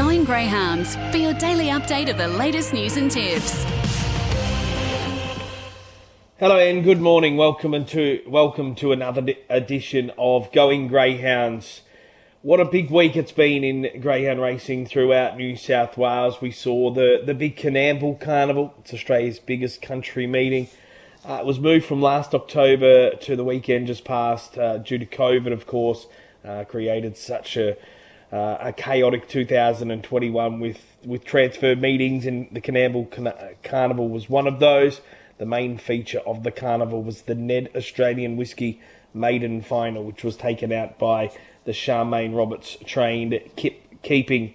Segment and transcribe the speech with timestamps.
[0.00, 3.64] Going Greyhounds for your daily update of the latest news and tips.
[6.38, 7.36] Hello and good morning.
[7.36, 11.82] Welcome to welcome to another edition of Going Greyhounds.
[12.40, 16.40] What a big week it's been in greyhound racing throughout New South Wales.
[16.40, 18.72] We saw the the big Coonamble Carnival.
[18.78, 20.68] It's Australia's biggest country meeting.
[21.28, 25.04] Uh, it was moved from last October to the weekend just past uh, due to
[25.04, 26.06] COVID, of course.
[26.42, 27.76] Uh, created such a
[28.32, 33.10] uh, a chaotic 2021 with with transfer meetings, and the Coonamble
[33.62, 35.00] Carnival was one of those.
[35.38, 38.80] The main feature of the carnival was the Ned Australian Whiskey
[39.14, 41.32] Maiden Final, which was taken out by
[41.64, 44.54] the Charmaine Roberts trained kip keeping.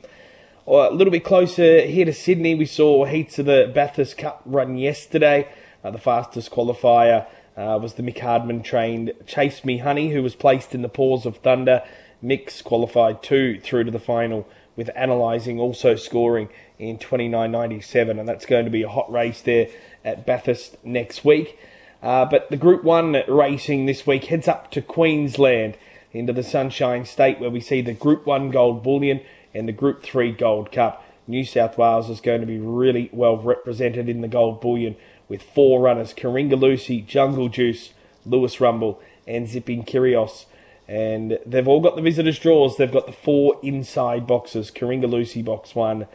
[0.67, 4.77] a little bit closer here to Sydney, we saw heats of the Bathurst Cup run
[4.77, 5.47] yesterday.
[5.83, 10.35] Uh, the fastest qualifier uh, was the Mick Hardman trained Chase Me Honey, who was
[10.35, 11.83] placed in the paws of Thunder.
[12.21, 18.45] Mix qualified two through to the final, with Analyzing also scoring in 29.97, and that's
[18.45, 19.67] going to be a hot race there
[20.03, 21.57] at Bathurst next week.
[22.03, 25.77] Uh, but the Group 1 racing this week heads up to Queensland
[26.11, 29.21] into the Sunshine State where we see the Group 1 Gold Bullion
[29.53, 31.03] and the Group 3 Gold Cup.
[31.27, 34.95] New South Wales is going to be really well represented in the Gold Bullion
[35.27, 37.93] with four runners Karinga Lucy, Jungle Juice,
[38.25, 40.45] Lewis Rumble, and Zipping Kyrios.
[40.87, 42.77] And they've all got the visitors' draws.
[42.77, 46.07] They've got the four inside boxes Karinga Lucy box one,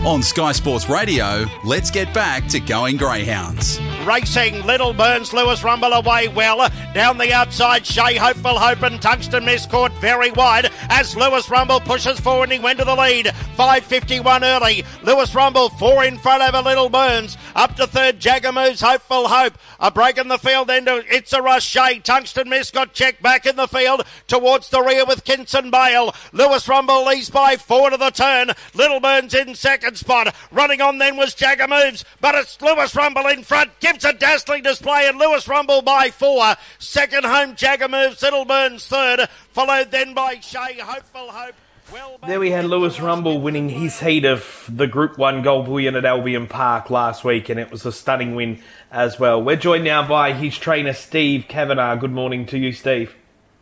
[0.06, 3.80] On Sky Sports Radio, let's get back to going Greyhounds.
[4.06, 6.70] Racing, Little Burns, Lewis Rumble away well.
[6.94, 11.80] Down the outside, Shay Hopeful Hope and Tungsten Miss caught very wide as Lewis Rumble
[11.80, 13.26] pushes forward and he went to the lead.
[13.56, 14.84] 5.51 early.
[15.02, 17.36] Lewis Rumble four in front a Little Burns.
[17.54, 19.54] Up to third, Jagger moves Hopeful Hope.
[19.80, 21.98] A break in the field then to It's a Rush Shay.
[21.98, 26.14] Tungsten Miss got checked back in the field towards the rear with Kinson Bale.
[26.32, 28.52] Lewis Rumble leads by four to the turn.
[28.74, 30.34] Little Burns in second spot.
[30.52, 33.70] Running on then was Jagger Moves, but it's Lewis Rumble in front.
[33.96, 36.56] Gives a dazzling display and Lewis Rumble by four.
[36.78, 41.54] Second home, Jagger Moves, Little Burns third, followed then by Shay Hopeful Hope.
[41.90, 45.96] Well there we had Lewis Rumble winning his heat of the Group 1 Gold Bullion
[45.96, 48.60] at Albion Park last week, and it was a stunning win
[48.92, 49.42] as well.
[49.42, 51.96] We're joined now by his trainer, Steve Kavanagh.
[51.96, 53.16] Good morning to you, Steve.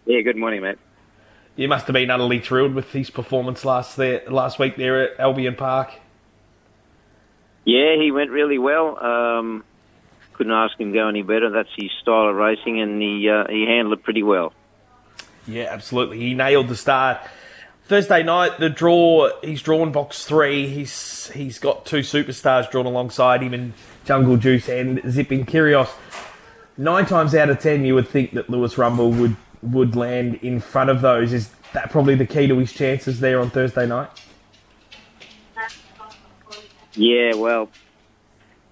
[0.05, 0.79] Yeah, good morning, mate.
[1.55, 5.21] You must have been utterly thrilled with his performance last there, last week there at
[5.21, 5.93] Albion Park.
[7.65, 8.99] Yeah, he went really well.
[8.99, 9.65] Um,
[10.35, 11.51] couldn't ask him to go any better.
[11.51, 14.53] That's his style of racing, and he uh, he handled it pretty well.
[15.47, 16.21] Yeah, absolutely.
[16.21, 17.19] He nailed the start.
[17.87, 19.29] Thursday night, the draw.
[19.43, 20.69] He's drawn box three.
[20.69, 23.75] He's he's got two superstars drawn alongside him in
[24.05, 25.91] Jungle Juice and Zipping Kyrios.
[26.77, 30.61] Nine times out of ten, you would think that Lewis Rumble would would land in
[30.61, 31.33] front of those.
[31.33, 34.09] Is that probably the key to his chances there on Thursday night?
[36.97, 37.69] Yeah, well,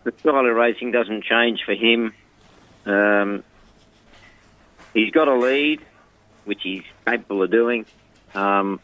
[0.04, 2.12] the style of racing doesn't change for him.
[2.86, 3.44] Um,
[4.94, 5.80] he's got a lead,
[6.44, 7.86] which he's capable of doing.
[8.34, 8.80] Um,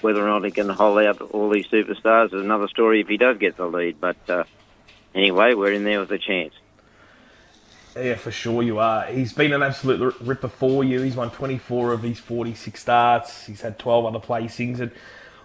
[0.00, 3.16] whether or not he can hold out all these superstars is another story if he
[3.16, 4.00] does get the lead.
[4.00, 4.44] But uh,
[5.14, 6.54] anyway, we're in there with a chance.
[7.96, 9.06] Yeah, for sure you are.
[9.06, 11.02] He's been an absolute ripper for you.
[11.02, 13.46] He's won 24 of his 46 starts.
[13.46, 14.92] He's had 12 other placings and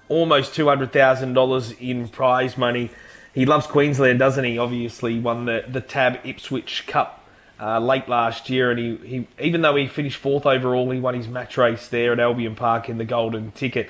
[0.07, 2.91] almost $200,000 in prize money
[3.35, 4.57] he loves Queensland, doesn't he?
[4.57, 7.21] Obviously, won the, the Tab Ipswich Cup
[7.59, 11.13] uh, late last year, and he, he even though he finished fourth overall, he won
[11.13, 13.89] his match race there at Albion Park in the Golden Ticket.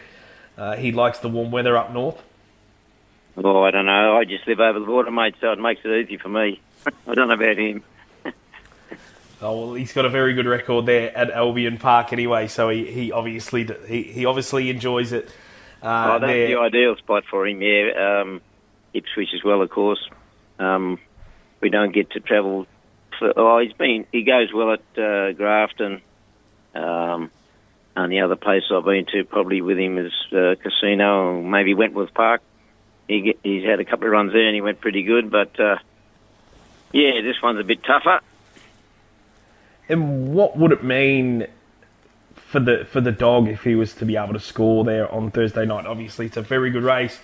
[0.57, 2.21] uh, he likes the warm weather up north.
[3.37, 4.17] Oh, I don't know.
[4.17, 6.59] I just live over the border, mate, so it makes it easy for me.
[7.07, 7.83] I don't know about him.
[9.41, 12.89] Oh well, he's got a very good record there at Albion Park anyway, so he,
[12.89, 15.27] he obviously he, he obviously enjoys it.
[15.83, 16.47] Uh, oh, that's there.
[16.47, 17.61] the ideal spot for him.
[17.61, 18.41] Yeah, um,
[18.95, 20.09] Ipswich as well, of course.
[20.57, 20.99] Um,
[21.61, 22.65] we don't get to travel.
[23.19, 26.01] For, oh, he's been he goes well at uh, Grafton,
[26.73, 27.31] um,
[27.95, 32.13] and the other place I've been to probably with him is uh, Casino maybe Wentworth
[32.13, 32.41] Park.
[33.07, 35.77] He he's had a couple of runs there and he went pretty good, but uh,
[36.91, 38.21] yeah, this one's a bit tougher.
[39.87, 41.47] And what would it mean
[42.35, 45.31] for the for the dog if he was to be able to score there on
[45.31, 45.85] Thursday night?
[45.85, 47.19] Obviously, it's a very good race.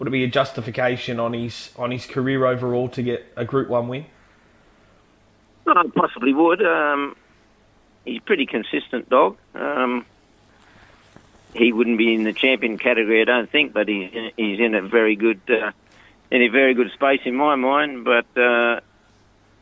[0.00, 3.68] Would it be a justification on his on his career overall to get a Group
[3.68, 4.06] One win?
[5.66, 6.64] Oh, possibly would.
[6.64, 7.14] Um,
[8.06, 9.36] he's a pretty consistent dog.
[9.54, 10.06] Um,
[11.52, 14.74] he wouldn't be in the champion category, I don't think, but he's in, he's in
[14.74, 15.72] a very good uh,
[16.30, 18.06] in a very good space in my mind.
[18.06, 18.80] But uh,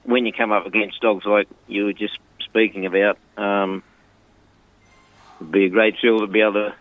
[0.05, 3.83] when you come up against dogs like you were just speaking about, um,
[5.41, 6.75] it'd be a great thrill to be able to,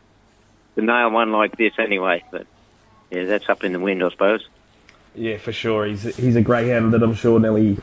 [0.75, 2.24] to nail one like this anyway.
[2.31, 2.45] But
[3.12, 4.48] yeah, that's up in the wind, I suppose.
[5.15, 5.86] Yeah, for sure.
[5.86, 7.77] He's he's a greyhound that I'm sure Nelly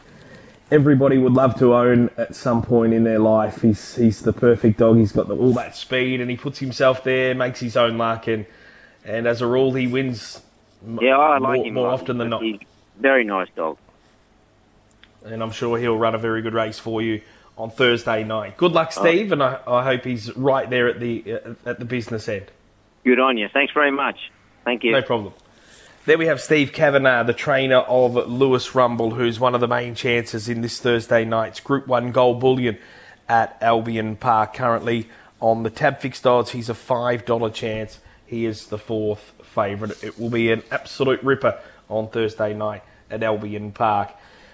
[0.70, 3.62] everybody would love to own at some point in their life.
[3.62, 4.96] He's he's the perfect dog.
[4.98, 8.26] He's got the, all that speed, and he puts himself there, makes his own luck,
[8.28, 8.46] and
[9.04, 10.40] and as a rule, he wins.
[11.00, 12.42] Yeah, I like more, him more often than not.
[12.98, 13.78] Very nice dog.
[15.24, 17.22] and I'm sure he'll run a very good race for you
[17.56, 18.56] on Thursday night.
[18.56, 19.00] Good luck, Oh.
[19.02, 22.46] Steve, and I, I hope he's right there at the uh, at the business end.
[23.04, 23.48] Good on you.
[23.52, 24.30] Thanks very much.
[24.64, 24.92] Thank you.
[24.92, 25.34] No problem.
[26.06, 29.94] There we have Steve Kavanagh, the trainer of Lewis Rumble, who's one of the main
[29.94, 32.76] chances in this Thursday night's Group 1 Gold Bullion
[33.26, 34.52] at Albion Park.
[34.52, 35.08] Currently
[35.40, 38.00] on the tab fixed odds, he's a $5 chance.
[38.26, 40.02] He is the fourth favourite.
[40.04, 41.58] It will be an absolute ripper
[41.88, 44.10] on Thursday night at Albion Park.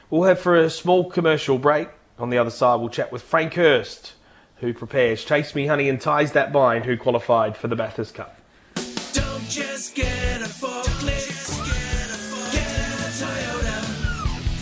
[0.09, 1.89] We'll have for a small commercial break.
[2.19, 4.12] On the other side, we'll chat with Frank Hurst,
[4.57, 8.40] who prepares Chase Me Honey and Ties That Bind, who qualified for the Bathurst Cup.
[9.95, 11.51] Get a forklift.
[12.53, 12.63] Get a
[13.19, 13.83] Toyota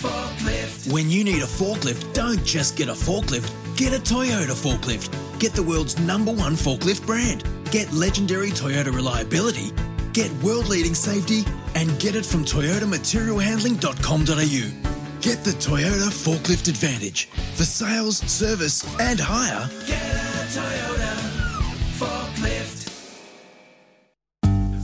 [0.01, 0.91] forklift.
[0.93, 3.51] When you need a forklift, don't just get a forklift.
[3.77, 5.11] Get a Toyota forklift.
[5.39, 7.45] Get the world's number one forklift brand.
[7.71, 9.71] Get legendary Toyota reliability.
[10.15, 14.73] Get world leading safety and get it from toyotamaterialhandling.com.au.
[15.21, 19.69] Get the Toyota Forklift Advantage for sales, service, and hire.
[19.87, 21.08] Get a Toyota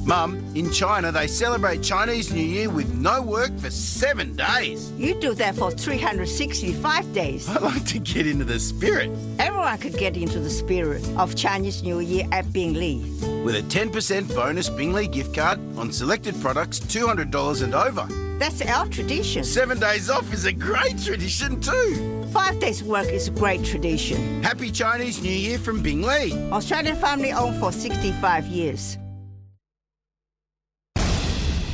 [0.07, 4.93] Mum, in China they celebrate Chinese New Year with no work for seven days.
[4.99, 7.49] You do that for 365 days.
[7.49, 9.11] I like to get into the spirit.
[9.39, 12.99] Everyone could get into the spirit of Chinese New Year at Bingley.
[13.45, 18.07] With a 10% bonus Bingley gift card on selected products $200 and over.
[18.39, 19.43] That's our tradition.
[19.45, 22.27] Seven days off is a great tradition too.
[22.33, 24.43] Five days work is a great tradition.
[24.43, 26.33] Happy Chinese New Year from Bingley.
[26.51, 28.99] Australian family owned for 65 years.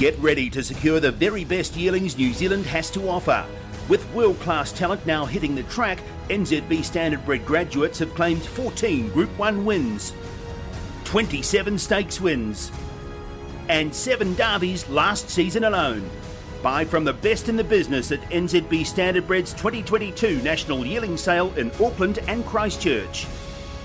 [0.01, 3.45] Get ready to secure the very best yearlings New Zealand has to offer.
[3.87, 5.99] With world class talent now hitting the track,
[6.31, 10.15] NZB Standard Bred graduates have claimed 14 Group 1 wins,
[11.05, 12.73] 27 stakes wins,
[13.69, 16.09] and 7 derbies last season alone.
[16.63, 21.53] Buy from the best in the business at NZB Standard Bred's 2022 National Yearling Sale
[21.59, 23.27] in Auckland and Christchurch.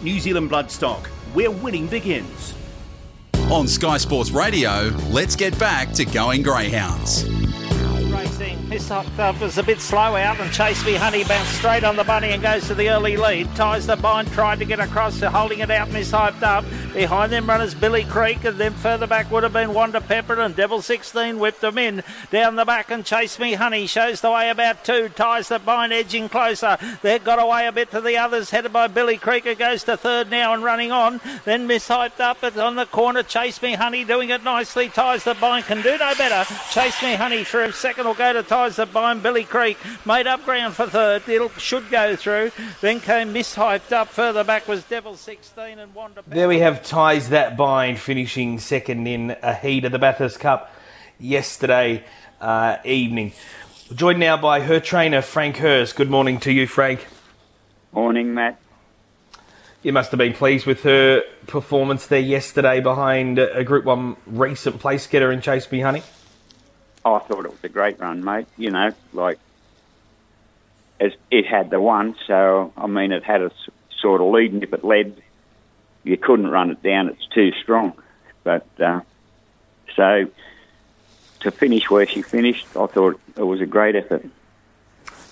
[0.01, 2.53] New Zealand Bloodstock, where winning begins.
[3.51, 7.34] On Sky Sports Radio, let's get back to going Greyhounds.
[8.75, 12.03] Hot uh, was a bit slow out and Chase Me Honey bounced straight on the
[12.03, 13.47] bunny and goes to the early lead.
[13.55, 16.65] Ties the bind, tried to get across, so holding it out, Miss Hyped up.
[16.93, 20.53] Behind them runners Billy Creek and then further back would have been Wanda Pepper and
[20.55, 22.03] Devil 16 whipped them in.
[22.31, 25.07] Down the back and Chase Me Honey shows the way about two.
[25.07, 26.77] Ties the bind, edging closer.
[27.01, 29.95] They've got away a bit to the others, headed by Billy Creek who goes to
[29.95, 31.21] third now and running on.
[31.45, 33.23] Then Miss Hyped up it on the corner.
[33.23, 34.89] Chase Me Honey doing it nicely.
[34.89, 36.51] Ties the bind, can do no better.
[36.71, 37.71] Chase Me Honey through.
[37.71, 39.21] Second will go to Ties the bind.
[39.21, 41.23] Billy Creek made up ground for third.
[41.27, 42.51] It should go through.
[42.81, 44.09] Then came Miss Hyped up.
[44.09, 49.07] Further back was Devil 16 and Wanda There we have Ties That Bind finishing second
[49.07, 50.73] in a heat of the Bathurst Cup
[51.19, 52.03] yesterday
[52.41, 53.33] uh, evening.
[53.93, 55.95] Joined now by her trainer, Frank Hurst.
[55.95, 57.05] Good morning to you, Frank.
[57.91, 58.59] Morning, Matt.
[59.83, 64.79] You must have been pleased with her performance there yesterday behind a Group 1 recent
[64.79, 66.01] place getter in Chase Me Honey.
[67.05, 68.47] I thought it was a great run, mate.
[68.57, 69.39] You know, like
[70.99, 73.51] it, it had the one, so I mean, it had a
[74.01, 75.21] sort of lead, and if it led,
[76.03, 77.09] you couldn't run it down.
[77.09, 77.93] It's too strong.
[78.43, 79.01] But uh,
[79.95, 80.25] so
[81.41, 84.25] to finish where she finished, I thought it was a great effort.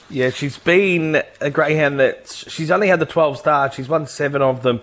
[0.10, 3.74] Yeah, she's been a greyhound that she's only had the 12 stars.
[3.74, 4.82] She's won seven of them,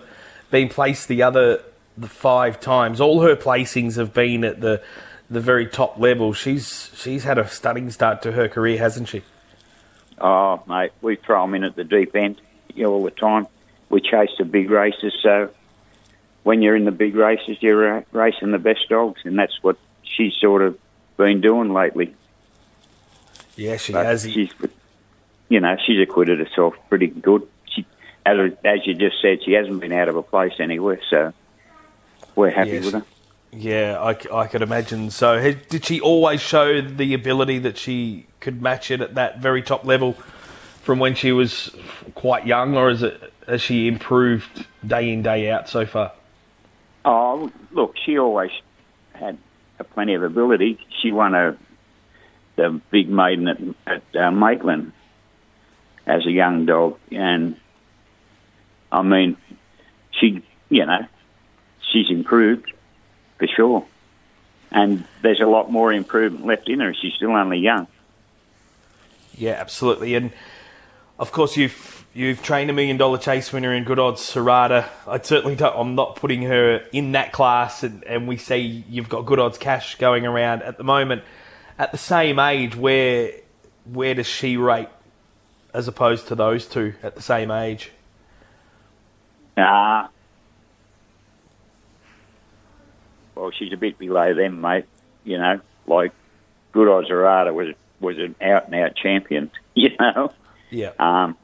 [0.49, 1.61] been placed the other
[1.97, 2.99] the five times.
[2.99, 4.81] All her placings have been at the
[5.31, 6.33] the very top level.
[6.33, 9.23] She's she's had a stunning start to her career, hasn't she?
[10.19, 12.39] Oh, mate, we throw them in at the deep end
[12.75, 13.47] you know, all the time.
[13.89, 15.49] We chase the big races, so
[16.43, 19.77] when you're in the big races, you're uh, racing the best dogs, and that's what
[20.03, 20.77] she's sort of
[21.17, 22.13] been doing lately.
[23.55, 24.23] Yeah, she But has.
[24.31, 24.51] She's,
[25.49, 27.47] you know, she's acquitted herself pretty good.
[27.65, 27.85] She,
[28.25, 31.33] as, as you just said, she hasn't been out of a place anywhere, so
[32.35, 32.85] we're happy Yes.
[32.85, 33.03] with her.
[33.53, 35.11] Yeah, I, I could imagine.
[35.11, 39.61] So, did she always show the ability that she could match it at that very
[39.61, 40.13] top level
[40.81, 41.75] from when she was
[42.15, 46.13] quite young, or is it has she improved day in day out so far?
[47.03, 48.51] Oh, look, she always
[49.13, 49.37] had
[49.79, 50.79] a plenty of ability.
[51.01, 51.57] She won a
[52.55, 54.93] the big maiden at, at uh, Maitland
[56.05, 57.57] as a young dog, and
[58.91, 59.37] I mean,
[60.11, 61.05] she, you know,
[61.91, 62.71] she's improved
[63.41, 63.85] for sure.
[64.71, 66.93] And there's a lot more improvement left in her.
[66.93, 67.87] She's still only young.
[69.35, 70.13] Yeah, absolutely.
[70.13, 70.31] And
[71.17, 74.87] of course, you've you've trained a million dollar chase winner in good odds, Harada.
[75.07, 75.75] I certainly don't.
[75.75, 79.57] I'm not putting her in that class, and, and we see you've got good odds
[79.57, 81.23] cash going around at the moment.
[81.79, 83.31] At the same age, where
[83.91, 84.89] where does she rate
[85.73, 87.91] as opposed to those two at the same age?
[89.57, 90.09] Ah.
[93.41, 94.85] Well, she's a bit below them, mate.
[95.23, 96.11] You know, like
[96.73, 99.49] Good Odds Harada was was an out and out champion.
[99.73, 100.33] You know,
[100.69, 100.91] Yeah.
[100.99, 101.37] um,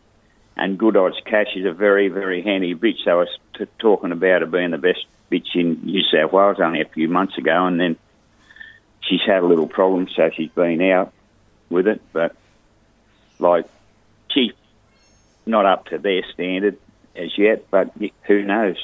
[0.57, 3.07] and Good Odds Cash is a very very handy bitch.
[3.07, 6.81] I was t- talking about her being the best bitch in New South Wales only
[6.81, 7.95] a few months ago, and then
[9.01, 11.13] she's had a little problem, so she's been out
[11.69, 12.01] with it.
[12.11, 12.35] But
[13.39, 13.65] like,
[14.29, 14.51] she's
[15.45, 16.77] not up to their standard
[17.15, 17.71] as yet.
[17.71, 17.91] But
[18.23, 18.77] who knows?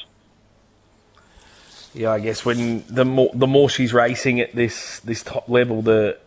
[1.93, 5.81] Yeah, I guess when the more the more she's racing at this this top level,
[5.81, 6.17] the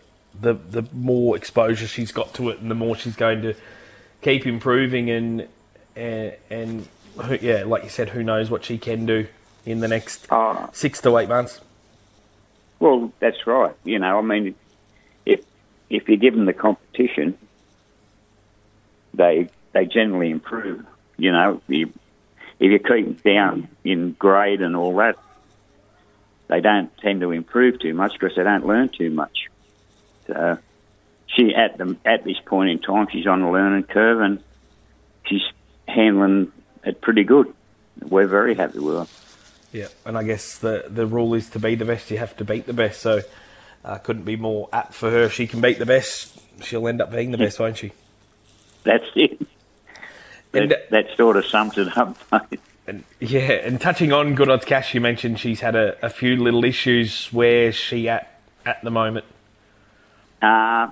[0.40, 3.54] the the more exposure she's got to it, and the more she's going to
[4.22, 5.10] keep improving.
[5.10, 5.48] And
[5.96, 6.88] and, and
[7.40, 9.26] yeah, like you said, who knows what she can do
[9.64, 10.68] in the next oh.
[10.72, 11.60] six to eight months.
[12.78, 13.74] Well, that's right.
[13.84, 14.54] You know, I mean,
[15.24, 15.40] if
[15.90, 17.36] if you give them the competition,
[19.14, 20.84] they they generally improve.
[21.16, 21.92] You know, you,
[22.60, 25.16] if you keep them down in grade and all that,
[26.48, 29.48] they don't tend to improve too much because they don't learn too much.
[30.26, 30.58] So
[31.26, 34.42] she at the at this point in time, she's on a learning curve and
[35.26, 35.42] she's
[35.88, 36.52] handling
[36.84, 37.52] it pretty good.
[38.00, 39.06] We're very happy with her.
[39.72, 42.44] Yeah, and I guess the the rule is to be the best, you have to
[42.44, 43.00] beat the best.
[43.00, 43.22] So
[43.84, 45.24] uh, couldn't be more apt for her.
[45.24, 47.92] If she can beat the best, she'll end up being the best, won't she?
[48.84, 49.40] That's it.
[50.52, 52.16] And- that, that sort of sums it up.
[52.86, 56.36] And yeah, and touching on Good Odds Cash, you mentioned she's had a, a few
[56.36, 57.28] little issues.
[57.32, 59.24] Where's she at at the moment?
[60.40, 60.90] Uh,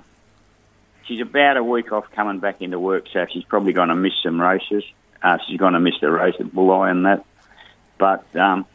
[1.05, 4.13] she's about a week off coming back into work, so she's probably going to miss
[4.21, 4.83] some races.
[5.23, 7.25] Uh, she's going to miss the race at Bulli and that.
[7.97, 8.65] But um,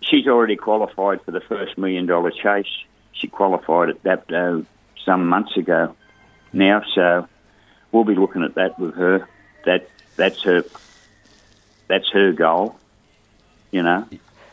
[0.00, 2.66] she's already qualified for the first million dollar chase.
[3.12, 4.62] She qualified at that uh,
[5.04, 5.96] some months ago
[6.52, 7.26] now, so
[7.90, 9.28] we'll be looking at that with her.
[9.64, 10.62] That that's her
[11.88, 12.76] that's her goal.
[13.70, 14.08] You know.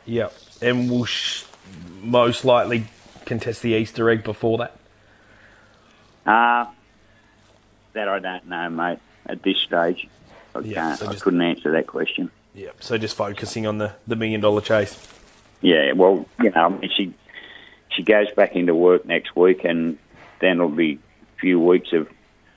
[0.05, 1.45] Yep, and will sh-
[2.01, 2.85] most likely
[3.25, 4.77] contest the Easter egg before that.
[6.25, 6.65] Uh,
[7.93, 8.99] that I don't know, mate.
[9.27, 10.07] At this stage,
[10.53, 12.29] I, can't, so I just- couldn't answer that question.
[12.53, 12.83] Yep.
[12.83, 14.97] So just focusing on the, the million dollar chase.
[15.61, 17.13] Yeah, well, you know, I mean, she
[17.89, 19.97] she goes back into work next week, and
[20.39, 22.07] then it'll be a few weeks of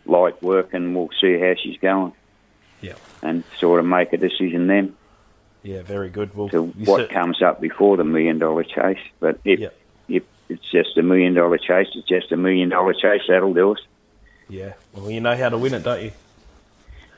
[0.04, 2.12] light work, and we'll see how she's going.
[2.80, 2.94] Yeah.
[3.23, 4.94] And sort of make a decision then
[5.62, 6.35] Yeah, very good.
[6.37, 8.99] Well, to what comes up before the million dollar chase.
[9.20, 9.73] But if
[10.08, 13.23] if it's just a million dollar chase, it's just a million dollar chase.
[13.28, 13.80] That'll do us.
[14.49, 14.75] yeah.
[14.94, 16.12] Well, you know how to win it, don't you?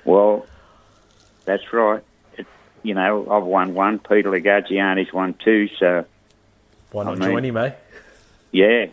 [0.05, 0.47] Well,
[1.45, 2.02] that's right.
[2.38, 2.47] It,
[2.83, 3.99] you know, I've won one.
[3.99, 5.69] Peter Lagargiani's won two.
[5.79, 6.07] So
[6.93, 7.73] Why I not mean- join him, eh?
[8.50, 8.87] yeah,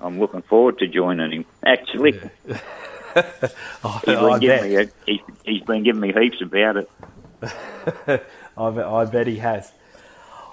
[0.00, 1.44] I'm looking forward to joining him.
[1.64, 2.18] Actually.
[4.04, 6.90] He's been, giving me he's, he's been giving me heaps about it.
[8.56, 9.72] I, bet, I bet he has.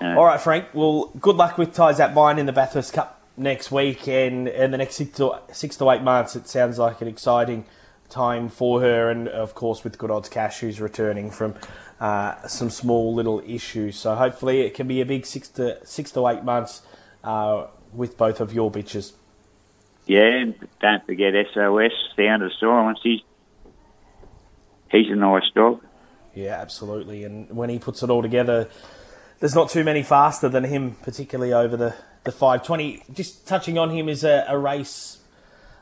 [0.02, 0.68] All right, Frank.
[0.74, 4.74] Well, good luck with Ties That Bind in the Bathurst Cup next week and, and
[4.74, 6.36] the next six to, six to eight months.
[6.36, 7.66] It sounds like an exciting
[8.10, 11.56] time for her, and of course with Good Odds Cash, who's returning from
[12.00, 13.98] uh, some small little issues.
[13.98, 16.82] So hopefully it can be a big six to six to eight months
[17.24, 19.14] uh, with both of your bitches.
[20.06, 20.46] Yeah,
[20.80, 23.00] don't forget SOS, Sound of Silence.
[23.02, 23.22] He's,
[24.92, 25.84] he's a nice dog.
[26.34, 27.24] Yeah, absolutely.
[27.24, 28.70] And when he puts it all together,
[29.40, 33.04] there's not too many faster than him, particularly over the, the 520.
[33.14, 35.20] Just touching on him is a, a race,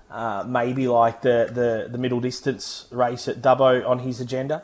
[0.10, 4.64] uh, maybe like the, the, the middle distance race at Dubbo on his agenda.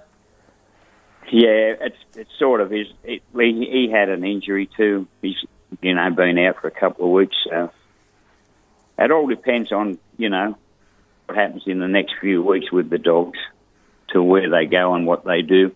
[1.32, 2.88] Yeah, it's it's sort of his.
[3.04, 5.08] It, he, he had an injury too.
[5.22, 5.36] He's
[5.80, 7.36] you know been out for a couple of weeks.
[7.48, 7.72] So
[9.00, 10.58] it all depends on you know
[11.26, 13.38] what happens in the next few weeks with the dogs,
[14.10, 15.76] to where they go and what they do.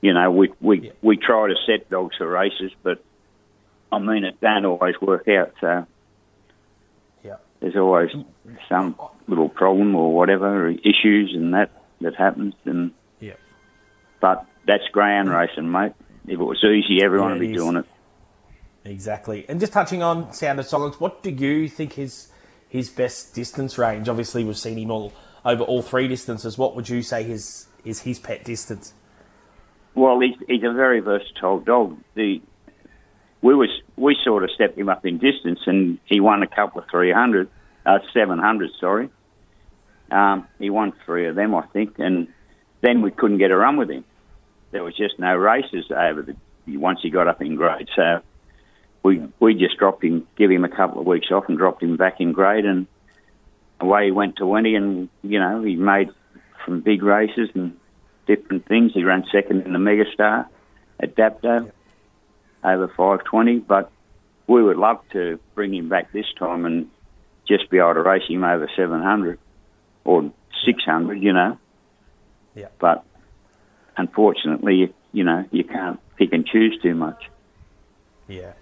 [0.00, 3.02] You know, we we we try to set dogs for races, but
[3.90, 5.52] I mean it don't always work out.
[5.60, 5.86] So
[7.22, 8.10] yeah, there's always
[8.68, 8.96] some
[9.28, 12.54] little problem or whatever or issues and that that happens.
[12.64, 13.34] And yeah,
[14.20, 15.38] but that's grand mm.
[15.38, 15.92] racing, mate.
[16.26, 17.56] If it was easy, everyone Yeah, would be is.
[17.56, 17.86] doing it.
[18.84, 19.44] Exactly.
[19.48, 22.31] And just touching on Sound of Silence, what do you think his
[22.72, 24.08] his best distance range?
[24.08, 25.12] Obviously, we've seen him all
[25.44, 26.56] over all three distances.
[26.56, 28.94] What would you say his is his pet distance?
[29.94, 31.98] Well, he's, he's a very versatile dog.
[32.14, 32.40] The
[33.42, 36.80] we was we sort of stepped him up in distance, and he won a couple
[36.80, 37.50] of three hundred,
[37.84, 38.70] uh, seven hundred.
[38.80, 39.10] Sorry,
[40.10, 42.28] um, he won three of them, I think, and
[42.80, 44.06] then we couldn't get a run with him.
[44.70, 47.90] There was just no races over the once he got up in grade.
[47.94, 48.22] So
[49.02, 51.96] we we just dropped him, give him a couple of weeks off, and dropped him
[51.96, 52.86] back in grade, and
[53.80, 56.10] away he went to Winnie, and you know he made
[56.64, 57.76] from big races and
[58.26, 58.92] different things.
[58.94, 60.46] He ran second in the Megastar
[61.00, 61.70] at Dapto
[62.64, 63.90] over 520, but
[64.46, 66.88] we would love to bring him back this time and
[67.48, 69.38] just be able to race him over 700
[70.04, 70.32] or
[70.64, 71.58] 600, you know.
[72.54, 72.68] Yeah.
[72.78, 73.04] But
[73.96, 77.24] unfortunately, you know, you can't pick and choose too much.
[78.28, 78.52] Yeah.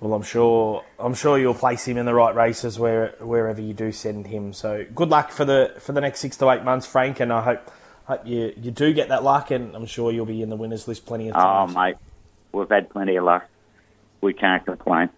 [0.00, 3.74] Well, I'm sure I'm sure you'll place him in the right races where wherever you
[3.74, 4.54] do send him.
[4.54, 7.42] So good luck for the for the next six to eight months, Frank, and I
[7.42, 7.70] hope
[8.04, 10.88] hope you, you do get that luck, and I'm sure you'll be in the winners
[10.88, 11.74] list plenty of oh, times.
[11.76, 11.96] Oh, mate,
[12.52, 13.46] we've had plenty of luck.
[14.22, 15.10] We can't complain.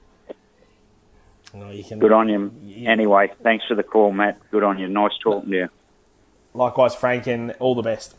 [1.55, 2.89] No, you can, Good on you.
[2.89, 4.39] Anyway, thanks for the call, Matt.
[4.51, 4.89] Good on you.
[4.89, 5.69] Nice talking to you.
[6.55, 8.17] Likewise, Frank, and all the best.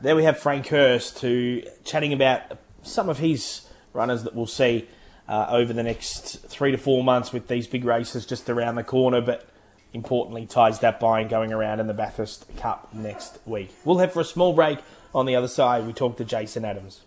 [0.00, 3.63] There we have Frank Hurst, who chatting about some of his
[3.94, 4.88] runners that we'll see
[5.28, 8.84] uh, over the next three to four months with these big races just around the
[8.84, 9.48] corner, but
[9.92, 13.70] importantly Ties That Bind going around in the Bathurst Cup next week.
[13.84, 14.78] We'll head for a small break.
[15.14, 17.02] On the other side, we talk to Jason Adams.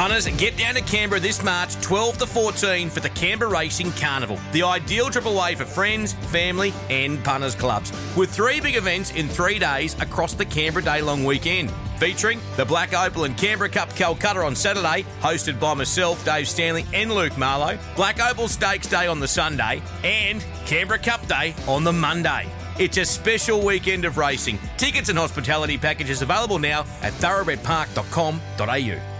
[0.00, 4.38] Punters, get down to Canberra this March, 12 to 14, for the Canberra Racing Carnival.
[4.52, 7.92] The ideal Triple A for friends, family, and punters clubs.
[8.16, 11.70] With three big events in three days across the Canberra Day long weekend.
[11.98, 16.86] Featuring the Black Opal and Canberra Cup Calcutta on Saturday, hosted by myself, Dave Stanley,
[16.94, 17.78] and Luke Marlowe.
[17.94, 22.48] Black Opal Stakes Day on the Sunday, and Canberra Cup Day on the Monday.
[22.78, 24.58] It's a special weekend of racing.
[24.78, 29.19] Tickets and hospitality packages available now at thoroughbredpark.com.au.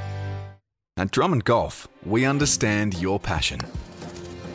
[0.96, 3.61] At Drummond Golf, we understand your passion.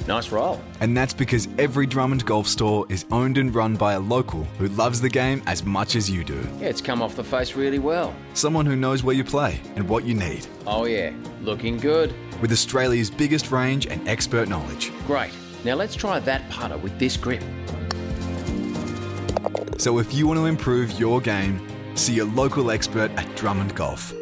[0.07, 0.61] Nice roll.
[0.79, 4.67] And that's because every Drummond Golf store is owned and run by a local who
[4.67, 6.39] loves the game as much as you do.
[6.59, 8.13] Yeah, it's come off the face really well.
[8.35, 10.45] Someone who knows where you play and what you need.
[10.67, 11.11] Oh, yeah.
[11.41, 12.13] Looking good.
[12.41, 14.91] With Australia's biggest range and expert knowledge.
[15.07, 15.31] Great.
[15.63, 17.41] Now let's try that putter with this grip.
[19.79, 24.13] So if you want to improve your game, see a local expert at Drummond Golf.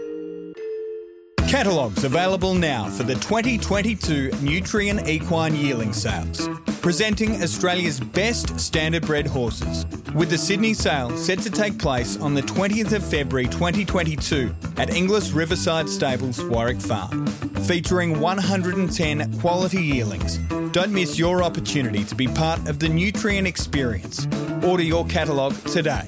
[1.53, 6.49] Catalogues available now for the 2022 Nutrien Equine Yearling Sales.
[6.81, 9.85] Presenting Australia's best standard bred horses.
[10.15, 14.95] With the Sydney sale set to take place on the 20th of February 2022 at
[14.95, 17.27] Inglis Riverside Stables, Warwick Farm.
[17.67, 20.39] Featuring 110 quality yearlings.
[20.71, 24.27] Don't miss your opportunity to be part of the Nutrien experience.
[24.63, 26.01] Order your catalogue today.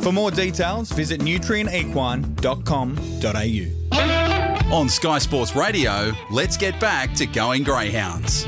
[0.00, 4.07] For more details, visit nutrienequine.com.au.
[4.70, 8.46] On Sky Sports Radio, let's get back to going Greyhounds.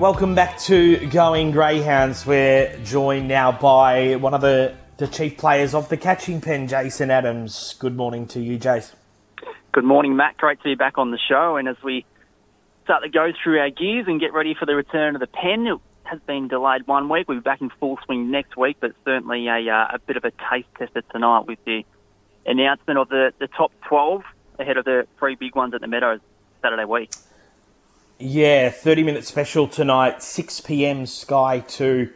[0.00, 2.26] Welcome back to Going Greyhounds.
[2.26, 7.12] We're joined now by one of the, the chief players of the catching pen, Jason
[7.12, 7.76] Adams.
[7.78, 8.98] Good morning to you, Jason.
[9.70, 10.38] Good morning, Matt.
[10.38, 11.54] Great to be back on the show.
[11.54, 12.04] And as we
[12.82, 15.68] start to go through our gears and get ready for the return of the pen,
[15.68, 17.28] it has been delayed one week.
[17.28, 20.24] We'll be back in full swing next week, but certainly a, uh, a bit of
[20.24, 21.84] a taste tester tonight with the
[22.46, 24.22] announcement of the, the top 12
[24.58, 26.20] ahead of the three big ones at the Meadows
[26.60, 27.10] Saturday week.
[28.18, 32.10] Yeah, 30 minute special tonight, 6 pm, Sky 2.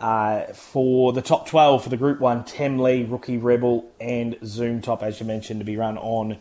[0.00, 5.02] uh, for the top 12 for the Group 1, Temlee, Rookie Rebel, and Zoom Top,
[5.02, 6.38] as you mentioned, to be run on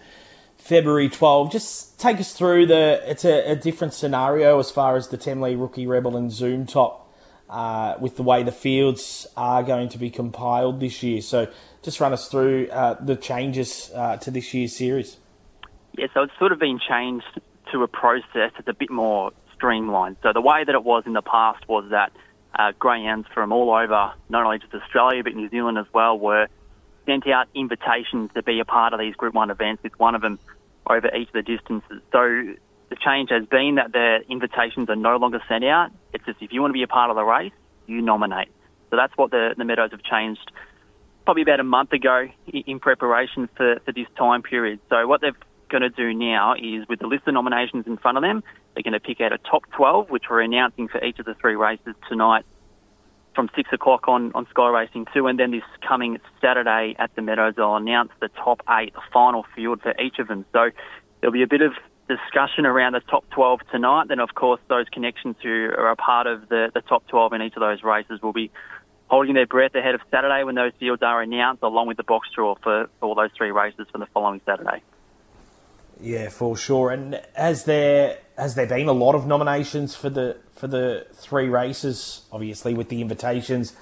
[0.59, 1.51] February 12.
[1.51, 3.01] Just take us through the.
[3.05, 7.09] It's a, a different scenario as far as the Temlee, Rookie Rebel, and Zoom Top
[7.49, 11.21] uh, with the way the fields are going to be compiled this year.
[11.21, 11.47] So
[11.81, 15.17] just run us through uh, the changes uh, to this year's series.
[15.97, 17.41] Yeah, so it's sort of been changed
[17.71, 20.17] to a process that's a bit more streamlined.
[20.21, 22.11] So the way that it was in the past was that
[22.57, 26.47] uh, greyhounds from all over, not only just Australia but New Zealand as well, were
[27.09, 30.21] sent out invitations to be a part of these Group 1 events, with one of
[30.21, 30.37] them
[30.87, 32.01] over each of the distances.
[32.11, 32.53] So
[32.89, 35.91] the change has been that the invitations are no longer sent out.
[36.13, 37.51] It's just if you want to be a part of the race,
[37.87, 38.49] you nominate.
[38.91, 40.51] So that's what the, the Meadows have changed
[41.25, 44.79] probably about a month ago in preparation for, for this time period.
[44.89, 45.37] So what they're
[45.69, 48.43] going to do now is with the list of nominations in front of them,
[48.73, 51.35] they're going to pick out a top 12, which we're announcing for each of the
[51.35, 52.45] three races tonight
[53.39, 55.27] from 6 o'clock on, on Sky Racing 2.
[55.27, 59.45] And then this coming Saturday at the Meadows, I'll announce the top eight, the final
[59.55, 60.43] field for each of them.
[60.51, 60.71] So
[61.21, 61.71] there'll be a bit of
[62.09, 64.09] discussion around the top 12 tonight.
[64.09, 67.41] Then, of course, those connections who are a part of the, the top 12 in
[67.43, 68.51] each of those races will be
[69.07, 72.27] holding their breath ahead of Saturday when those fields are announced, along with the box
[72.35, 74.83] draw for, for all those three races for the following Saturday.
[76.01, 76.91] Yeah, for sure.
[76.91, 81.49] And has there has there been a lot of nominations for the for the three
[81.49, 82.21] races?
[82.31, 83.75] Obviously, with the invitations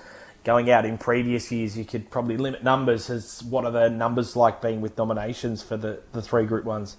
[0.43, 3.07] going out in previous years, you could probably limit numbers.
[3.07, 6.97] Has what are the numbers like being with nominations for the, the three group ones?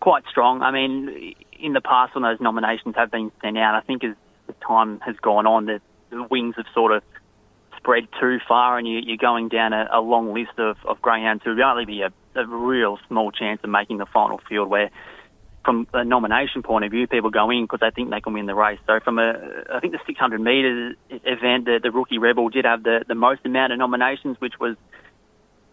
[0.00, 0.62] Quite strong.
[0.62, 4.16] I mean, in the past when those nominations have been sent out, I think as
[4.46, 7.02] the time has gone on, the, the wings have sort of
[7.76, 11.42] spread too far, and you, are going down a, a, long list of, of greyhounds
[11.44, 14.68] who would only be a, a, real small chance of making the final field.
[14.68, 14.90] Where,
[15.64, 18.46] from a nomination point of view, people go in because they think they can win
[18.46, 18.78] the race.
[18.86, 19.34] So, from a,
[19.72, 23.40] I think the 600 metres event, the, the rookie rebel did have the, the most
[23.44, 24.76] amount of nominations, which was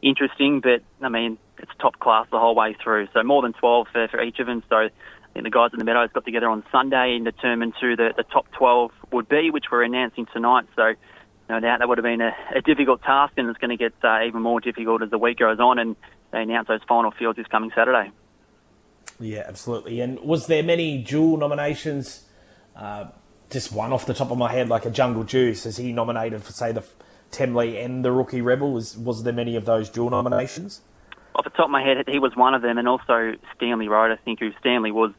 [0.01, 0.61] interesting.
[0.61, 3.07] But I mean, it's top class the whole way through.
[3.13, 4.63] So more than 12 for, for each of them.
[4.69, 4.89] So I
[5.33, 8.23] think the guys in the Meadows got together on Sunday and determined who the, the
[8.23, 10.65] top 12 would be, which we're announcing tonight.
[10.75, 10.93] So
[11.49, 13.93] no doubt that would have been a, a difficult task, and it's going to get
[14.03, 15.95] uh, even more difficult as the week goes on, and
[16.31, 18.11] they announce those final fields this coming Saturday.
[19.19, 19.99] Yeah, absolutely.
[19.99, 22.25] And was there many dual nominations?
[22.75, 23.07] Uh,
[23.49, 25.65] just one off the top of my head, like a Jungle Juice.
[25.65, 26.83] Is he nominated for, say, the
[27.31, 28.71] Temlee and the Rookie Rebel?
[28.71, 30.81] Was was there many of those dual nominations?
[31.35, 34.11] Off the top of my head, he was one of them, and also Stanley Road,
[34.11, 35.11] I think, who Stanley was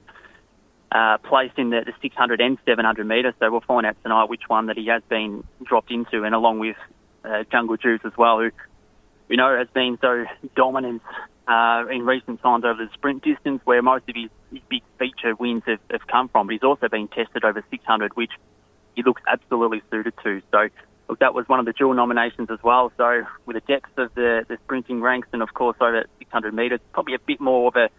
[0.92, 3.34] uh, placed in the, the 600 and 700 metres.
[3.38, 6.58] So we'll find out tonight which one that he has been dropped into, and along
[6.58, 6.76] with
[7.24, 8.50] uh, Jungle Juice as well, who
[9.28, 10.24] we know has been so
[10.56, 11.02] dominant
[11.50, 15.34] uh, in recent times over the sprint distance, where most of his, his big feature
[15.34, 16.46] wins have, have come from.
[16.46, 18.30] But he's also been tested over 600, which
[18.94, 20.42] he looks absolutely suited to.
[20.52, 20.68] So
[21.08, 22.92] look, that was one of the dual nominations as well.
[22.96, 26.80] So with the depth of the, the sprinting ranks, and of course over 600 metres,
[26.92, 27.90] probably a bit more of a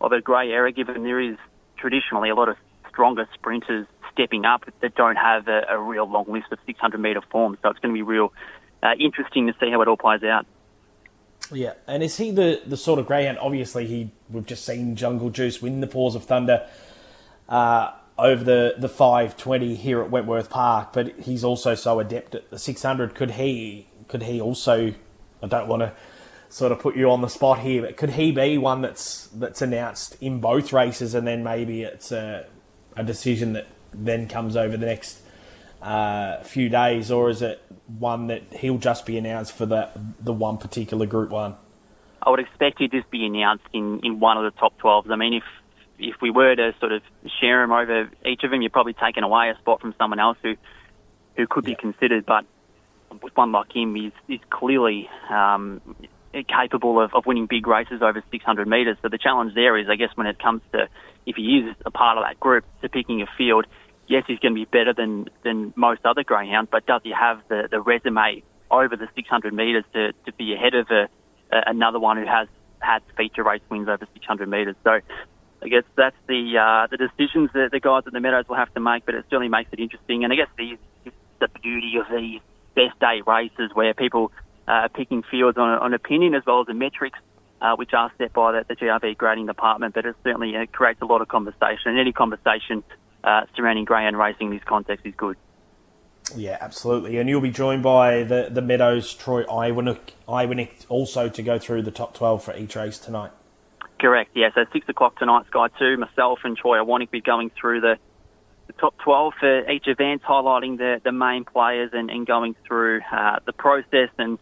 [0.00, 1.36] of a grey area, given there is
[1.78, 2.56] traditionally a lot of
[2.90, 7.22] stronger sprinters stepping up that don't have a, a real long list of 600 metre
[7.30, 7.56] form.
[7.62, 8.32] So it's going to be real
[8.82, 10.46] uh, interesting to see how it all plays out.
[11.52, 13.38] Yeah, and is he the, the sort of greyhound?
[13.38, 16.66] Obviously, he we've just seen Jungle Juice win the Paws of Thunder
[17.48, 22.50] uh, over the the 520 here at Wentworth Park, but he's also so adept at
[22.50, 23.14] the 600.
[23.14, 24.94] Could he could he also?
[25.42, 25.92] I don't want to
[26.48, 29.62] sort of put you on the spot here, but could he be one that's that's
[29.62, 32.46] announced in both races, and then maybe it's a,
[32.96, 35.20] a decision that then comes over the next
[35.82, 40.32] uh, few days, or is it one that he'll just be announced for the the
[40.32, 41.56] one particular Group One?
[42.22, 45.10] I would expect he'd just be announced in, in one of the top 12s.
[45.10, 45.44] I mean, if
[45.98, 47.02] if we were to sort of
[47.40, 50.36] share him over each of them, you're probably taking away a spot from someone else
[50.42, 50.54] who
[51.36, 51.74] who could yeah.
[51.74, 52.26] be considered.
[52.26, 52.44] But
[53.22, 55.80] with one like him, he's, he's clearly um,
[56.32, 58.96] capable of, of winning big races over 600 metres.
[59.02, 60.88] So the challenge there is, I guess, when it comes to
[61.24, 63.66] if he is a part of that group to picking a field,
[64.08, 67.40] yes, he's going to be better than, than most other greyhounds, but does he have
[67.48, 71.08] the, the resume over the 600 metres to, to be ahead of a,
[71.52, 72.48] a, another one who has
[72.80, 74.76] had feature race wins over 600 metres?
[74.84, 75.00] So
[75.62, 78.72] I guess that's the uh, the decisions that the guys at the Meadows will have
[78.74, 80.24] to make, but it certainly makes it interesting.
[80.24, 80.78] And I guess the,
[81.40, 82.40] the beauty of these
[82.74, 84.32] best eight races where people
[84.68, 87.18] uh, picking fields on, on opinion as well as the metrics,
[87.60, 89.94] uh, which are set by the, the GRV grading department.
[89.94, 92.84] But it certainly uh, creates a lot of conversation, and any conversation
[93.26, 95.36] uh, surrounding greyhound racing in this context is good.
[96.34, 97.18] Yeah, absolutely.
[97.18, 101.90] And you'll be joined by the, the Meadows, Troy Iwanick, also to go through the
[101.90, 103.30] top 12 for each race tonight.
[104.00, 104.48] Correct, yeah.
[104.54, 107.98] So 6 o'clock tonight, Sky 2, myself and Troy Iwanick will be going through the
[108.66, 113.00] the top 12 for each event, highlighting the, the main players and, and going through
[113.12, 114.38] uh, the process and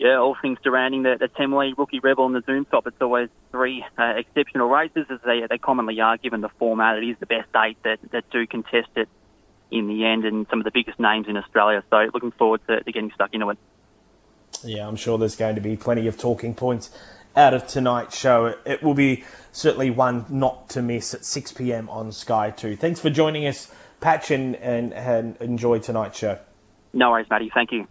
[0.00, 2.86] yeah, all things surrounding the, the Temlee Rookie Rebel and the Zoom Top.
[2.86, 6.96] It's always three uh, exceptional races, as they, they commonly are, given the format.
[6.96, 9.10] It is the best eight that, that do contest it
[9.70, 11.84] in the end, and some of the biggest names in Australia.
[11.90, 13.58] So looking forward to, to getting stuck into it.
[14.64, 16.90] Yeah, I'm sure there's going to be plenty of talking points
[17.36, 18.54] out of tonight's show.
[18.64, 21.90] It will be certainly one not to miss at 6 p.m.
[21.90, 22.74] on Sky 2.
[22.76, 26.38] Thanks for joining us, Patch, and, and, and enjoy tonight's show.
[26.94, 27.50] No worries, Matty.
[27.54, 27.86] Thank you.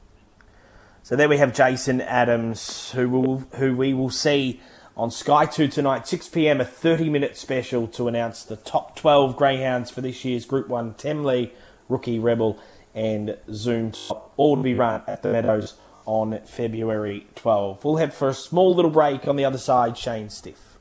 [1.04, 4.60] So there we have Jason Adams, who will who we will see
[4.96, 6.62] on Sky Two tonight, 6 p.m.
[6.62, 11.52] A 30-minute special to announce the top 12 greyhounds for this year's Group One Temlee
[11.88, 12.60] Rookie Rebel
[12.94, 17.84] and Zoom Top, all to be run at the Meadows on February 12.
[17.84, 19.98] We'll head for a small little break on the other side.
[19.98, 20.78] Shane Stiff.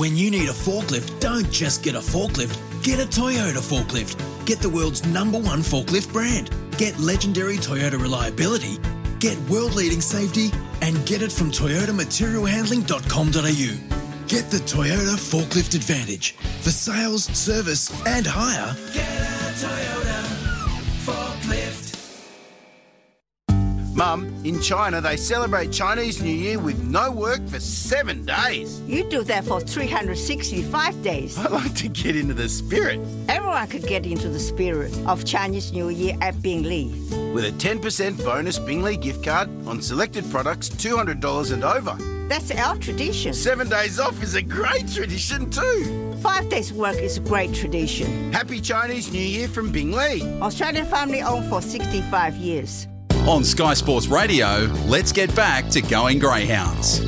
[0.00, 2.56] When you need a forklift, don't just get a forklift.
[2.82, 4.16] Get a Toyota forklift.
[4.46, 6.48] Get the world's number one forklift brand.
[6.78, 8.78] Get legendary Toyota reliability.
[9.18, 14.26] Get world leading safety and get it from toyotamaterialhandling.com.au.
[14.26, 16.32] Get the Toyota Forklift Advantage
[16.62, 18.74] for sales, service, and hire.
[18.94, 20.09] Get a Toyota
[24.00, 28.80] Mum, in China they celebrate Chinese New Year with no work for seven days.
[28.86, 31.36] You do that for 365 days.
[31.36, 32.98] I like to get into the spirit.
[33.28, 36.86] Everyone could get into the spirit of Chinese New Year at Bingley.
[37.34, 41.94] With a 10% bonus Bingley gift card on selected products $200 and over.
[42.26, 43.34] That's our tradition.
[43.34, 46.16] Seven days off is a great tradition too.
[46.22, 48.32] Five days work is a great tradition.
[48.32, 50.22] Happy Chinese New Year from Bingley.
[50.40, 52.86] Australian family owned for 65 years.
[53.28, 56.98] On Sky Sports Radio, let's get back to going Greyhounds.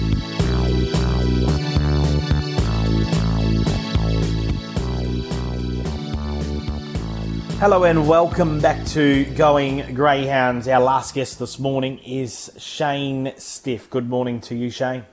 [7.58, 10.68] Hello and welcome back to Going Greyhounds.
[10.68, 13.88] Our last guest this morning is Shane Stiff.
[13.88, 15.04] Good morning to you, Shane.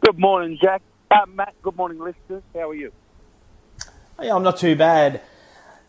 [0.00, 0.82] Good morning, Jack.
[1.10, 2.42] Uh, Matt, good morning, listeners.
[2.54, 2.92] How are you?
[4.20, 5.22] Yeah, I'm not too bad.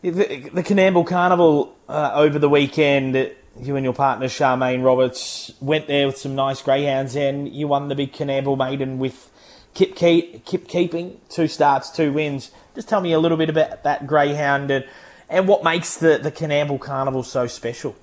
[0.01, 5.87] The, the Coonamble Carnival uh, over the weekend, you and your partner Charmaine Roberts went
[5.87, 9.29] there with some nice greyhounds, and you won the big Coonamble Maiden with
[9.73, 12.51] Kip, keep, Kip Keeping, two starts, two wins.
[12.75, 14.85] Just tell me a little bit about that greyhound and,
[15.29, 17.95] and what makes the the Coonamble Carnival so special.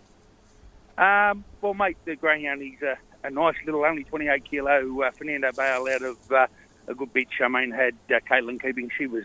[0.96, 5.52] Um, well, mate, the greyhound is a, a nice little, only 28 kilo uh, Fernando
[5.52, 6.46] Bale out of uh,
[6.88, 7.28] a good bit.
[7.38, 8.90] Charmaine had uh, Caitlin Keeping.
[8.96, 9.24] She was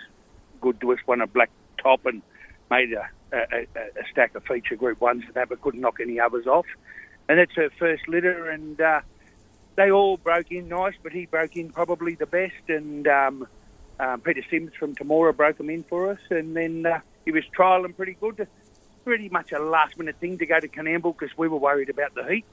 [0.62, 2.22] good to us, won a black top and
[2.70, 6.20] made a, a, a stack of feature group ones and that, but couldn't knock any
[6.20, 6.66] others off.
[7.28, 9.02] And that's her first litter, and uh,
[9.76, 12.70] they all broke in nice, but he broke in probably the best.
[12.70, 13.48] And um,
[14.00, 17.44] um, Peter Sims from Temora broke them in for us, and then uh, he was
[17.58, 18.48] trialling pretty good.
[19.04, 22.14] Pretty much a last minute thing to go to Coonamble because we were worried about
[22.16, 22.46] the heat,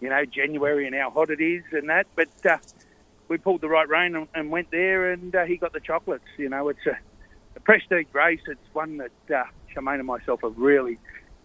[0.00, 2.06] you know, January and how hot it is and that.
[2.14, 2.58] But uh,
[3.28, 6.24] we pulled the right rein and, and went there, and uh, he got the chocolates.
[6.36, 6.98] You know, it's a,
[7.56, 8.42] a prestige race.
[8.46, 10.98] It's one that Charmaine and myself have really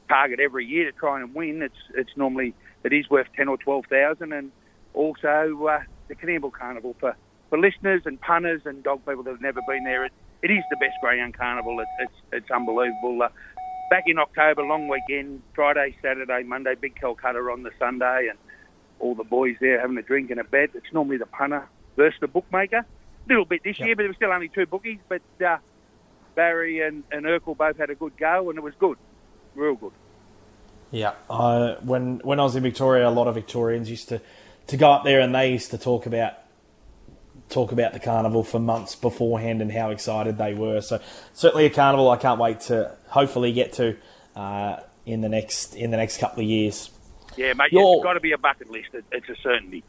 [0.08, 1.62] target every year to try and win.
[1.62, 4.52] It's it's normally it is worth ten or twelve thousand, and
[4.94, 7.16] also uh, the Coonamble Carnival for,
[7.50, 10.06] for listeners and punters and dog people that have never been there.
[10.06, 10.12] It,
[10.42, 11.80] it is the best greyhound carnival.
[11.80, 13.22] It, it's it's unbelievable.
[13.22, 13.30] Uh,
[13.90, 18.40] back in October, long weekend, Friday, Saturday, Monday, big Calcutta on the Sunday, and
[19.00, 20.72] all the boys there having a drink and a bet.
[20.74, 22.78] It's normally the punter versus the bookmaker.
[22.78, 22.86] A
[23.28, 25.00] little bit this year, but there were still only two bookies.
[25.08, 25.58] But uh,
[26.36, 28.98] Barry and, and Urkel both had a good go, and it was good,
[29.56, 29.92] real good.
[30.92, 34.22] Yeah, uh, when when I was in Victoria, a lot of Victorians used to,
[34.68, 36.34] to go up there and they used to talk about
[37.50, 40.82] talk about the carnival for months beforehand and how excited they were.
[40.82, 41.00] So
[41.34, 43.98] certainly a carnival I can't wait to hopefully get to
[44.36, 46.90] uh, in the next in the next couple of years.
[47.38, 48.90] Yeah, mate, You're- it's got to be a bucket list.
[48.94, 49.84] It, it's a certainty.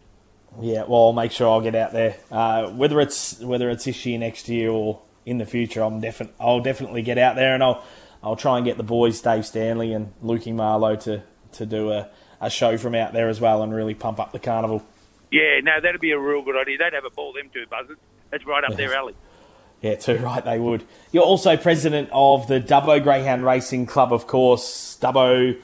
[0.61, 2.17] Yeah, well, I'll make sure I'll get out there.
[2.31, 6.35] Uh, whether it's whether it's this year, next year, or in the future, I'm definitely
[6.41, 7.85] I'll definitely get out there, and I'll
[8.23, 12.09] I'll try and get the boys, Dave Stanley and Lukey Marlowe, to to do a,
[12.41, 14.85] a show from out there as well, and really pump up the carnival.
[15.31, 16.79] Yeah, no, that'd be a real good idea.
[16.79, 18.01] They'd have a ball, them two buzzards.
[18.31, 19.15] That's right up their alley.
[19.81, 20.85] Yeah, too right, they would.
[21.11, 24.99] You're also president of the Dubbo Greyhound Racing Club, of course.
[25.01, 25.59] Dubbo,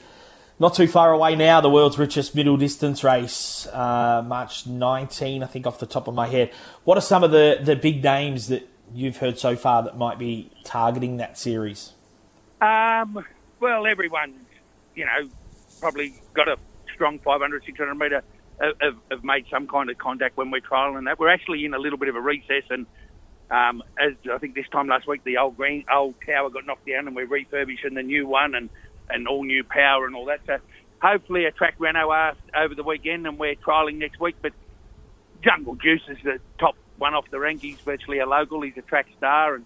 [0.59, 5.45] not too far away now, the world's richest middle distance race, uh, March 19, I
[5.45, 6.51] think, off the top of my head.
[6.83, 10.19] What are some of the, the big names that you've heard so far that might
[10.19, 11.93] be targeting that series?
[12.61, 13.23] Um,
[13.59, 14.35] well, everyone's,
[14.95, 15.29] you know,
[15.79, 16.57] probably got a
[16.93, 18.23] strong 500, 600 metre,
[18.59, 21.19] have, have, made some kind of contact when we're trialling that.
[21.19, 22.85] We're actually in a little bit of a recess, and
[23.51, 26.87] um, as I think this time last week, the old green old tower got knocked
[26.87, 28.69] down, and we're refurbishing the new one, and,
[29.09, 30.39] and all new power and all that.
[30.47, 30.57] So
[31.01, 34.35] hopefully a track asked over the weekend, and we're trialling next week.
[34.41, 34.53] But
[35.43, 37.61] Jungle Juice is the top one off the rank.
[37.61, 38.61] He's virtually a local.
[38.61, 39.65] He's a track star, and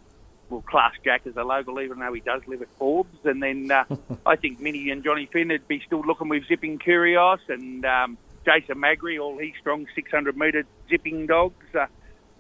[0.50, 3.18] we'll class Jack as a local, even though he does live at Forbes.
[3.24, 3.86] And then uh,
[4.26, 8.18] I think Minnie and Johnny Finn would be still looking with Zipping Curios and um,
[8.46, 11.66] Jason Magri, all he strong 600 metre zipping dogs.
[11.74, 11.88] Uh,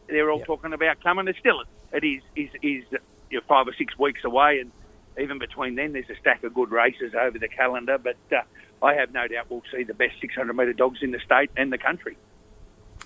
[0.07, 1.27] they're all talking about coming.
[1.27, 2.83] It's still it is is is
[3.29, 4.71] you know, five or six weeks away, and
[5.19, 7.97] even between then, there's a stack of good races over the calendar.
[7.97, 8.41] But uh,
[8.85, 11.71] I have no doubt we'll see the best 600 metre dogs in the state and
[11.71, 12.17] the country.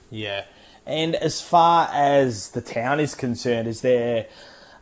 [0.09, 0.45] Yeah.
[0.85, 4.27] And as far as the town is concerned, is there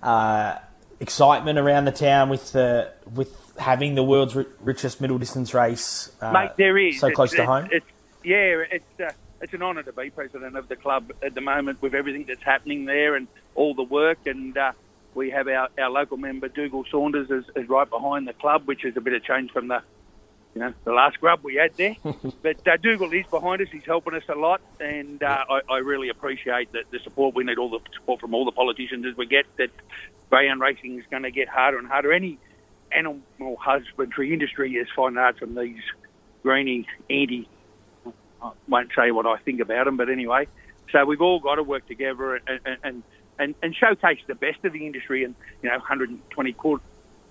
[0.02, 0.58] uh,
[1.00, 6.12] excitement around the town with the with having the world's ri- richest middle distance race?
[6.22, 7.70] Uh, Mate, there is so close It's- to home.
[7.72, 7.86] It's,
[8.24, 9.12] yeah, it's uh,
[9.42, 12.44] it's an honour to be president of the club at the moment with everything that's
[12.44, 14.20] happening there and all the work.
[14.26, 14.72] And uh,
[15.14, 18.86] we have our, our local member Dugald Saunders is, is right behind the club, which
[18.86, 19.82] is a bit of change from the
[20.56, 21.96] you know the last grub we had there.
[22.04, 25.78] but uh, Dugald is behind us; he's helping us a lot, and uh, I, I
[25.80, 27.36] really appreciate the, the support.
[27.36, 29.70] We need all the support from all the politicians as we get that.
[30.30, 32.12] Greyhound racing is going to get harder and harder.
[32.12, 32.40] Any
[32.92, 33.22] animal
[33.60, 35.82] husbandry industry is finding hard from these
[36.42, 37.48] greeny anti.
[38.42, 40.48] I won't say what I think about them, but anyway.
[40.92, 43.04] So we've all got to work together and and,
[43.40, 45.24] and, and showcase the best of the industry.
[45.24, 46.84] And you know, 120 quarter,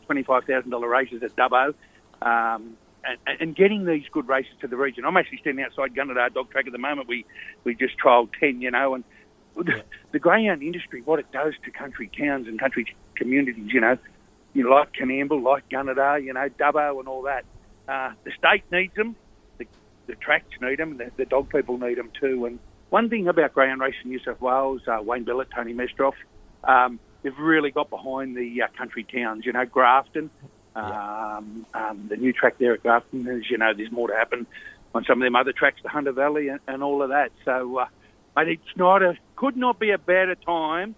[0.07, 1.75] twenty-five thousand dollar races at Dubbo,
[2.23, 5.05] um, and, and getting these good races to the region.
[5.05, 7.09] I'm actually standing outside Gunnedah Dog Track at the moment.
[7.09, 7.25] We
[7.65, 9.05] we just trialled ten, you know, and
[9.57, 13.99] the, the greyhound industry, what it does to country towns and country communities, you know,
[14.55, 17.45] you know, like Coonamble, like Gunnedah, you know, Dubbo and all that.
[17.89, 19.17] Uh, the state needs them.
[19.59, 19.67] The,
[20.07, 20.97] the tracks need them.
[20.97, 22.47] The, the dog people need them too.
[22.47, 22.59] And
[22.91, 26.13] one thing about greyhound racing in New South Wales, uh, Wayne Billett, Tony Mestrov,
[26.65, 29.45] um, they've really got behind the uh, country towns.
[29.45, 30.31] You know, Grafton,
[30.75, 33.27] um, um, the new track there at Grafton.
[33.29, 34.47] As you know, there's more to happen
[34.95, 37.33] on some of them other tracks, the Hunter Valley and, and all of that.
[37.45, 37.87] So, uh,
[38.35, 40.95] but it's not a could not be a better time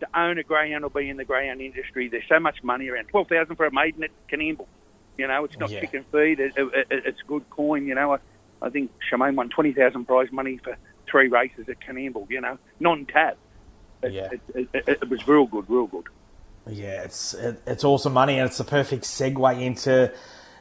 [0.00, 2.08] to own a greyhound or be in the greyhound industry.
[2.08, 3.06] There's so much money around.
[3.08, 4.66] Twelve thousand for a maiden at Coonamble.
[5.16, 5.80] You know, it's not Yeah.
[5.80, 6.38] chicken feed.
[6.40, 7.86] It, it, it, it's good coin.
[7.86, 8.18] You know, I,
[8.62, 10.76] I think Charmaine won twenty thousand prize money for
[11.10, 12.30] three races at Coonamble.
[12.30, 13.36] You know, non-tab.
[14.02, 14.28] It, Yeah.
[14.30, 16.04] it, it, it, it was real good, real good.
[16.68, 20.12] Yeah, it's it, it's awesome money, and it's the perfect segue into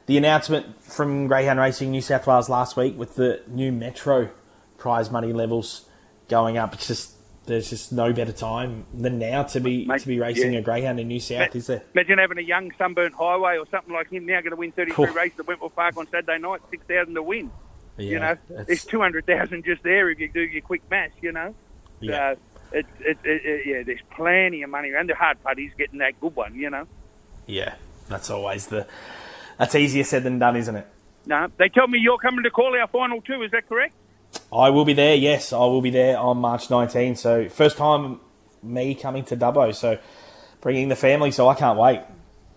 [0.06, 4.30] the announcement from Greyhound Racing New South Wales last week with the new Metro
[4.78, 5.86] prize money levels
[6.30, 6.74] going up.
[6.74, 7.13] It's just
[7.46, 10.60] there's just no better time than now to be to be racing yeah.
[10.60, 11.82] a greyhound in New South, is there?
[11.93, 14.93] Imagine having a young sunburnt highway or something like him now going to win 33
[14.93, 15.15] Cool.
[15.15, 17.50] races at Wentworth Park on Saturday night, 6,000 to win.
[17.98, 21.56] you know, it's- there's 200,000 just there if you do your quick math, you know.
[22.00, 22.36] Yeah.
[22.36, 22.39] So
[23.00, 25.10] it, it, it, yeah, there's plenty of money around.
[25.10, 26.88] The hard part is getting that good one, you know.
[27.46, 27.76] Yeah,
[28.08, 28.88] that's always the
[29.58, 30.88] that's easier said than done, isn't it?
[31.26, 33.42] No, they tell me you're coming to call our final two.
[33.44, 33.94] Is that correct?
[34.52, 35.16] I will be there.
[35.16, 37.16] Yes, I will be there on March 19.
[37.16, 38.20] So first time
[38.63, 39.74] me coming to Dubbo.
[39.74, 39.98] So
[40.62, 41.32] bringing the family.
[41.32, 42.02] So I can't wait.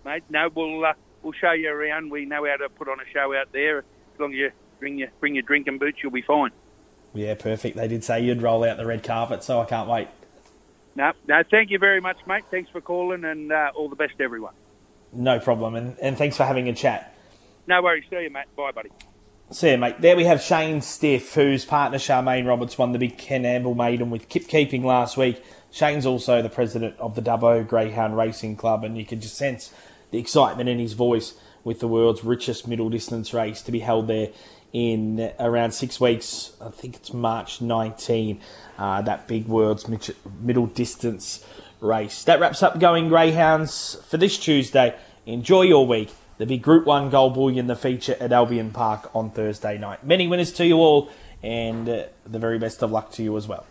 [0.05, 2.11] Mate, no, we'll uh, we'll show you around.
[2.11, 3.79] We know how to put on a show out there.
[3.79, 6.51] As long as you bring your bring your drinking boots, you'll be fine.
[7.13, 7.75] Yeah, perfect.
[7.75, 10.07] They did say you'd roll out the red carpet, so I can't wait.
[10.95, 12.43] No, no, thank you very much, mate.
[12.51, 14.53] Thanks for calling, and uh, all the best to everyone.
[15.13, 15.75] No problem.
[15.75, 17.15] And, and thanks for having a chat.
[17.67, 18.05] No worries.
[18.09, 18.45] See you, mate.
[18.55, 18.89] Bye, buddy.
[19.51, 19.99] See you, mate.
[19.99, 24.29] There we have Shane Stiff, whose partner Charmaine Roberts won the big Coonamble Maiden with
[24.29, 25.43] Kip Keeping last week.
[25.71, 29.73] Shane's also the president of the Dubbo Greyhound Racing Club, and you can just sense
[30.11, 31.33] the excitement in his voice
[31.63, 34.29] with the world's richest middle distance race to be held there
[34.73, 36.53] in around six weeks.
[36.61, 38.39] I think it's March 19,
[38.77, 39.87] uh, that big World's
[40.41, 41.45] Middle Distance
[41.79, 42.23] race.
[42.23, 44.95] That wraps up Going Greyhounds for this Tuesday.
[45.25, 46.11] Enjoy your week.
[46.37, 50.03] There'll be Group 1 Gold Bullion, the feature at Albion Park on Thursday night.
[50.03, 51.09] Many winners to you all,
[51.43, 53.65] and uh, the very best of luck to you as well.